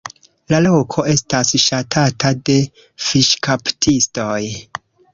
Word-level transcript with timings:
La 0.53 0.61
loko 0.65 1.05
estas 1.15 1.53
ŝatata 1.65 2.33
de 2.51 2.57
fiŝkaptistoj. 3.11 4.43